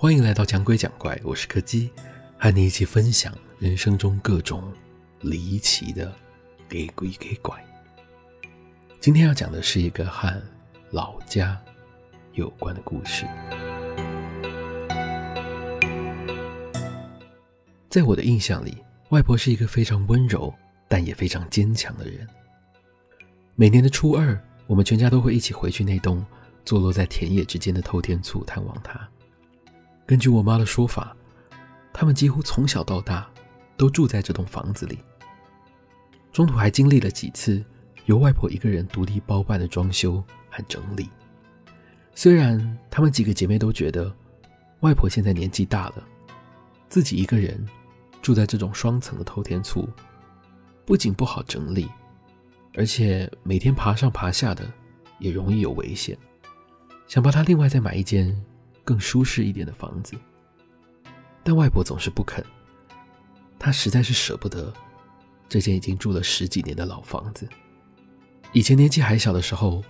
[0.00, 1.90] 欢迎来到讲鬼讲怪，我是柯基，
[2.38, 4.72] 和你一起分享人生中各种
[5.22, 6.14] 离奇的
[6.68, 7.52] 给鬼给怪。
[9.00, 10.40] 今天要讲的是一个和
[10.92, 11.60] 老家
[12.34, 13.26] 有关的故事。
[17.88, 18.78] 在我的印象里，
[19.08, 20.54] 外婆是一个非常温柔
[20.86, 22.24] 但也非常坚强的人。
[23.56, 26.24] 每年的初二，我们全家都会一起回去那栋
[26.64, 29.10] 坐落在田野之间的透天厝探望她。
[30.08, 31.14] 根据我妈的说法，
[31.92, 33.30] 他们几乎从小到大
[33.76, 34.98] 都住在这栋房子里。
[36.32, 37.62] 中途还经历了几次
[38.06, 41.10] 由外婆一个人独立包办的装修和整理。
[42.14, 44.10] 虽然她们几个姐妹都觉得
[44.80, 46.02] 外婆现在年纪大了，
[46.88, 47.62] 自己一个人
[48.22, 49.86] 住在这种双层的透天厝，
[50.86, 51.86] 不仅不好整理，
[52.72, 54.72] 而且每天爬上爬下的
[55.18, 56.16] 也容易有危险，
[57.06, 58.34] 想帮她另外再买一间。
[58.88, 60.16] 更舒适一点的房子，
[61.44, 62.42] 但外婆总是不肯。
[63.58, 64.72] 她实在是舍不得
[65.46, 67.46] 这间已经住了十几年的老房子。
[68.54, 69.84] 以前年纪还小的时候，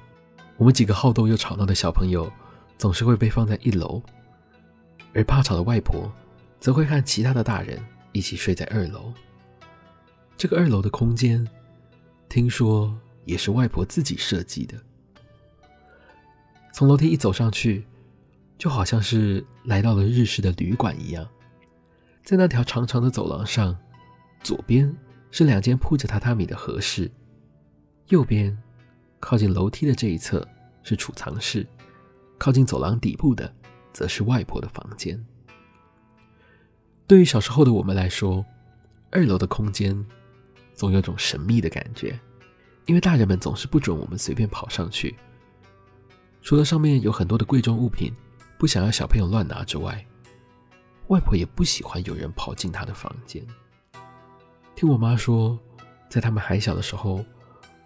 [0.57, 2.29] 我们几个好动又吵闹的小朋友
[2.77, 4.03] 总是会被放在一楼，
[5.15, 6.13] 而怕吵的外婆
[6.59, 9.13] 则会和其他的大人一起睡在二楼。
[10.37, 11.47] 这个二楼的空间，
[12.29, 12.93] 听说
[13.25, 14.77] 也是外婆自己设计的。
[16.73, 17.87] 从楼梯一走上去，
[18.59, 21.27] 就好像是来到了日式的旅馆一样，
[22.25, 23.79] 在那条长长的走廊上，
[24.43, 24.93] 左边
[25.31, 27.09] 是两间铺着榻榻米的和室，
[28.09, 28.57] 右边
[29.21, 30.47] 靠近楼梯的这一侧
[30.83, 31.65] 是储藏室，
[32.37, 33.55] 靠近走廊底部的
[33.93, 35.25] 则是外婆的房间。
[37.07, 38.45] 对于小时候的我们来说，
[39.13, 40.05] 二楼的空间
[40.75, 42.19] 总有种神秘的感觉，
[42.87, 45.17] 因为大人们总是不准我们随便跑上去，
[46.43, 48.13] 除了上面有很多的贵重物品。
[48.59, 50.05] 不想要小朋友乱拿之外，
[51.07, 53.47] 外婆也不喜欢有人跑进她的房间。
[54.75, 55.57] 听我妈说，
[56.09, 57.25] 在他们还小的时候，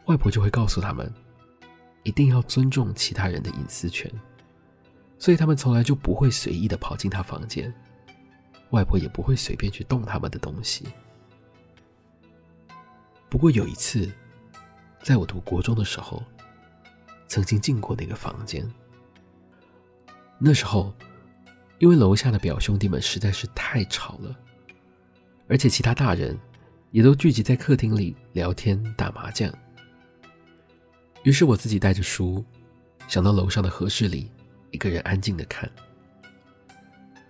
[0.06, 1.12] 外婆就会告诉他们，
[2.04, 4.10] 一定要尊重其他人的隐私权，
[5.18, 7.72] 所以他们从来就不会随意的跑进她房间，
[8.70, 10.86] 外婆也不会随便去动他们的东西。
[13.28, 14.10] 不过有一次，
[15.02, 16.22] 在我读国中的时候，
[17.28, 18.66] 曾经进过那个房间。
[20.44, 20.92] 那时候，
[21.78, 24.36] 因为楼下的表兄弟们实在是太吵了，
[25.46, 26.36] 而且其他大人
[26.90, 29.48] 也都聚集在客厅里聊天打麻将。
[31.22, 32.44] 于是我自己带着书，
[33.06, 34.32] 想到楼上的和室里，
[34.72, 35.70] 一个人安静的看。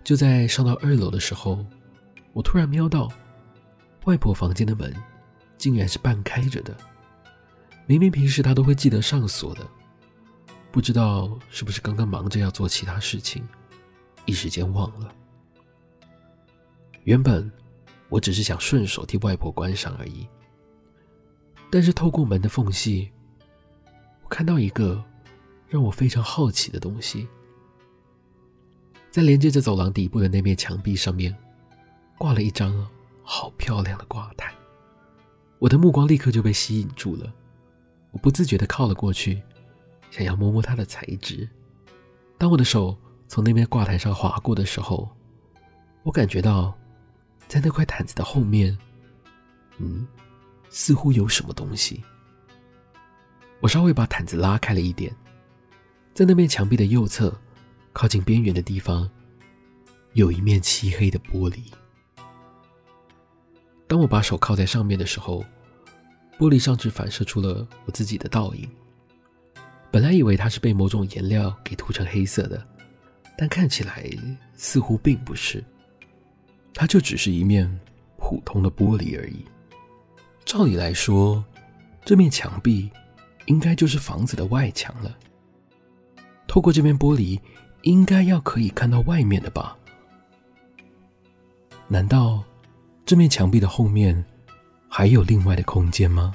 [0.03, 1.63] 就在上到二楼的时候，
[2.33, 3.07] 我突然瞄到
[4.05, 4.91] 外婆房间的门，
[5.55, 6.75] 竟然是半开着的。
[7.85, 9.61] 明明平时她都会记得上锁的。
[10.73, 13.47] 不知道是不是刚刚忙着要做其他事情，
[14.25, 15.13] 一时间忘了。
[17.03, 17.49] 原本
[18.09, 20.27] 我只是想顺手替外婆关上而已，
[21.69, 23.11] 但是透过门的缝隙，
[24.23, 25.03] 我看到一个
[25.67, 27.27] 让我非常好奇的东西，
[29.11, 31.37] 在连接着走廊底部的那面墙壁上面，
[32.17, 32.89] 挂了一张
[33.21, 34.51] 好漂亮的挂毯。
[35.59, 37.31] 我的目光立刻就被吸引住了，
[38.09, 39.39] 我不自觉地靠了过去。
[40.13, 41.49] 想要摸摸它的材质，
[42.37, 42.95] 当我的手
[43.27, 45.09] 从那面挂毯上划过的时候，
[46.03, 46.71] 我感觉到，
[47.47, 48.77] 在那块毯子的后面，
[49.79, 50.05] 嗯，
[50.69, 52.03] 似乎有什么东西。
[53.59, 55.11] 我稍微把毯子拉开了一点，
[56.13, 57.35] 在那面墙壁的右侧，
[57.91, 59.09] 靠近边缘的地方，
[60.11, 61.73] 有一面漆黑的玻璃。
[63.87, 65.43] 当我把手靠在上面的时候，
[66.37, 68.69] 玻璃上只反射出了我自己的倒影。
[69.93, 72.65] 本来以为它是被某种颜料给涂成黑色的，
[73.37, 74.03] 但看起来
[74.55, 75.63] 似乎并不是，
[76.73, 77.69] 它就只是一面
[78.17, 79.45] 普通的玻璃而已。
[80.45, 81.45] 照理来说，
[82.03, 82.89] 这面墙壁
[83.45, 85.15] 应该就是房子的外墙了。
[86.47, 87.39] 透过这面玻璃，
[87.83, 89.77] 应该要可以看到外面的吧？
[91.87, 92.43] 难道
[93.05, 94.25] 这面墙壁的后面
[94.89, 96.33] 还有另外的空间吗？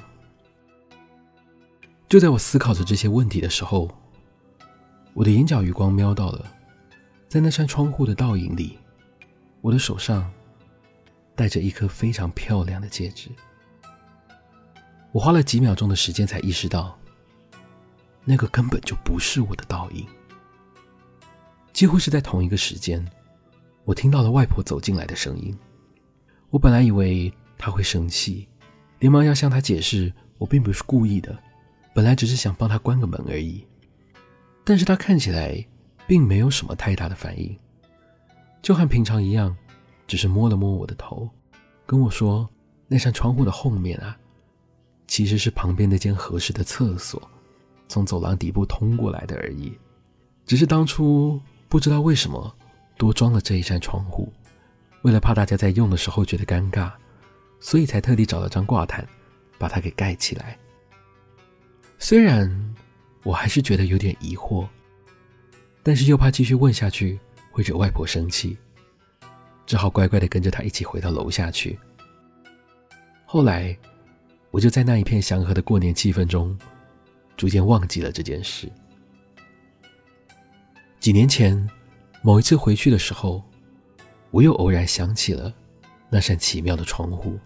[2.09, 3.87] 就在我思考着这些问题的时候，
[5.13, 6.43] 我的眼角余光瞄到了，
[7.27, 8.79] 在那扇窗户的倒影里，
[9.61, 10.27] 我的手上
[11.35, 13.29] 戴着一颗非常漂亮的戒指。
[15.11, 16.97] 我花了几秒钟的时间才意识到，
[18.25, 20.03] 那个根本就不是我的倒影。
[21.71, 23.07] 几乎是在同一个时间，
[23.85, 25.55] 我听到了外婆走进来的声音。
[26.49, 28.47] 我本来以为她会生气，
[28.97, 31.37] 连忙要向她解释，我并不是故意的。
[31.93, 33.65] 本来只是想帮他关个门而已，
[34.63, 35.65] 但是他看起来
[36.07, 37.57] 并没有什么太大的反应。
[38.61, 39.55] 就和平常一样，
[40.07, 41.29] 只是摸了摸我的头，
[41.85, 42.49] 跟我说
[42.87, 44.17] 那扇窗户的后面啊，
[45.07, 47.21] 其实是旁边那间合适的厕所，
[47.87, 49.77] 从走廊底部通过来的而已。
[50.45, 52.55] 只是当初不知道为什么
[52.97, 54.31] 多装了这一扇窗户，
[55.03, 56.91] 为了怕大家在用的时候觉得尴尬，
[57.59, 59.07] 所以才特地找了张挂毯
[59.57, 60.57] 把它给盖起来。
[62.01, 62.49] 虽然
[63.23, 64.65] 我还是觉得有点疑惑，
[65.83, 67.19] 但是又怕继续问下去
[67.51, 68.57] 会惹外婆生气，
[69.65, 71.77] 只好乖乖的跟着她一起回到楼下去。
[73.25, 73.77] 后来，
[74.49, 76.57] 我就在那一片祥和的过年气氛中，
[77.35, 78.71] 逐渐忘记了这件事。
[81.01, 81.69] 几年前，
[82.21, 83.43] 某一次回去的时候，
[84.31, 85.53] 我又偶然想起了
[86.09, 87.37] 那扇奇妙的窗户。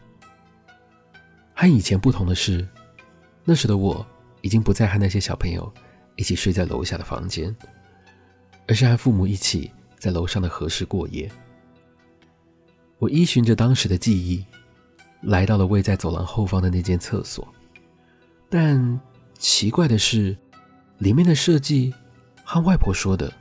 [1.56, 2.68] 和以前不同的是，
[3.44, 4.06] 那时的我
[4.44, 5.74] 已经不再和那些小朋友
[6.16, 7.56] 一起睡在楼下的房间，
[8.68, 11.28] 而是和父母一起在楼上的和室过夜。
[13.00, 14.46] 我依循着当时的记忆，
[15.22, 17.48] 来到了位在走廊后方的那间厕所，
[18.50, 19.00] 但
[19.40, 20.38] 奇怪的是，
[21.00, 21.92] 里面的设计
[22.44, 23.34] 和外婆说的。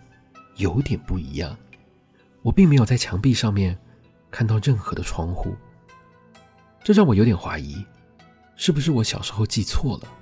[0.57, 1.57] 有点不一样，
[2.43, 3.77] 我并没有在墙壁上面
[4.31, 5.57] 看到任何的窗户，
[6.85, 7.83] 这让我有点怀疑，
[8.55, 10.22] 是不是我小时候记错了？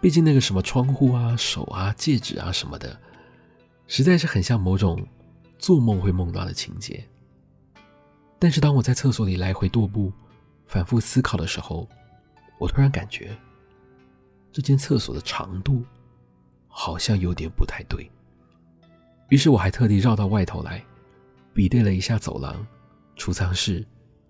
[0.00, 2.98] 毕竟那个什么窗户啊、手啊、戒指啊什么的，
[3.86, 5.06] 实在是很像某种
[5.58, 7.04] 做梦会梦到的情节。
[8.38, 10.10] 但是当我在厕所里来回踱步、
[10.66, 11.86] 反复思考的时候，
[12.58, 13.36] 我突然感觉
[14.50, 15.84] 这间厕所的长度
[16.66, 18.10] 好像有点不太对。
[19.28, 20.82] 于是我还特地绕到外头来，
[21.52, 22.66] 比对了一下走廊、
[23.16, 23.86] 储藏室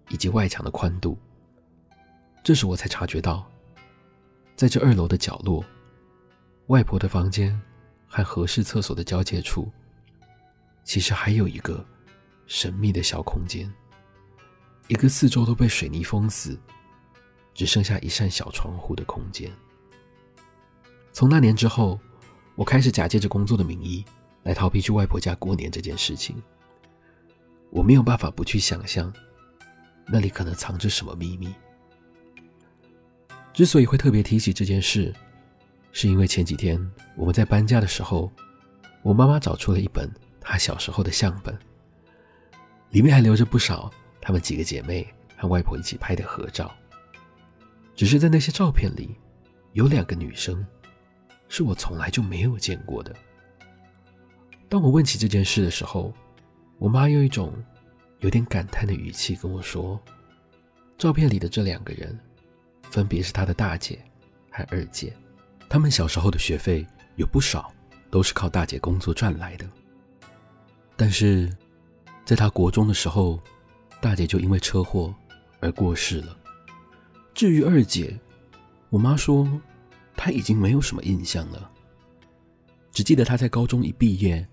[0.09, 1.17] 以及外墙的宽度。
[2.43, 3.49] 这时我才察觉到，
[4.61, 5.65] 在这二楼的角落，
[6.67, 7.59] 外婆的房间
[8.07, 9.73] 和合适厕所的交界处，
[10.85, 11.83] 其实还有一个
[12.47, 13.73] 神秘的小空间，
[14.89, 16.61] 一个四周都被水泥封死，
[17.55, 19.51] 只剩下一扇小窗户的空间。
[21.11, 21.99] 从那年之后，
[22.55, 24.05] 我开始假借着工作的名义。
[24.43, 26.37] 来逃避去外婆家过年这件事情，
[27.71, 29.11] 我没有办法不去想象，
[30.07, 31.55] 那里可能藏着什么秘密。
[33.61, 35.15] 之所以会特别提起这件事，
[35.93, 36.81] 是因为前几天
[37.15, 38.33] 我们在搬家的时候，
[39.03, 40.11] 我妈妈找出了一本
[40.41, 41.55] 她小时候的相本，
[42.89, 46.75] 里面还留着不少她们几个姐妹和外婆一起拍的合照。
[47.95, 49.15] 只是在那些照片里，
[49.75, 50.67] 有两个女生，
[51.51, 53.15] 是我从来就没有见过的。
[54.71, 56.15] 当我问起这件事的时候，
[56.79, 57.53] 我妈用一种
[58.21, 60.01] 有点感叹的语气跟我说
[60.97, 62.19] ：“照片里的这两个人，
[62.91, 63.99] 分别是他的大姐
[64.51, 65.17] 和二姐，
[65.69, 67.73] 他们小时候的学费有不少
[68.11, 69.67] 都是靠大姐工作赚来的。
[70.97, 71.51] 但是，
[72.25, 73.41] 在她国中的时候，
[74.01, 75.15] 大姐就因为车祸
[75.61, 76.37] 而过世了。
[77.33, 78.19] 至于二姐，
[78.91, 79.49] 我妈说
[80.17, 81.71] 她已经没有什么印象了，
[82.93, 84.47] 只记得她在高中一毕业。”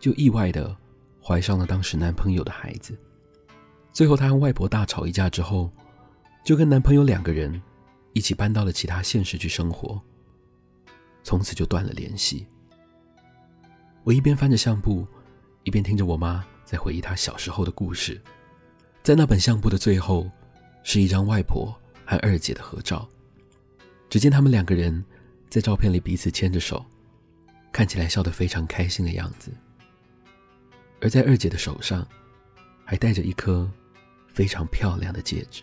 [0.00, 0.74] 就意外的
[1.22, 2.98] 怀上了当时男朋友的孩子，
[3.92, 5.70] 最后她和外婆大吵一架之后，
[6.42, 7.60] 就跟男朋友两个人
[8.12, 10.00] 一起搬到了其他县市去生活，
[11.22, 12.46] 从此就断了联系。
[14.02, 15.06] 我一边翻着相簿，
[15.62, 18.20] 一边听着我妈在回忆她小时候的故事。
[19.02, 20.30] 在那本相簿的最后，
[20.82, 21.74] 是一张外婆
[22.04, 23.08] 和二姐的合照，
[24.08, 25.04] 只见他们两个人
[25.48, 26.84] 在照片里彼此牵着手，
[27.70, 29.52] 看起来笑得非常开心的样子。
[31.00, 32.06] 而在二姐的手上，
[32.84, 33.70] 还戴着一颗
[34.28, 35.62] 非常漂亮的戒指。